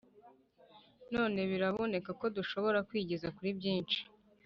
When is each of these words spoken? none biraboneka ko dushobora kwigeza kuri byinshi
none 1.13 1.39
biraboneka 1.51 2.09
ko 2.19 2.25
dushobora 2.37 2.79
kwigeza 2.89 3.27
kuri 3.35 3.49
byinshi 3.59 3.99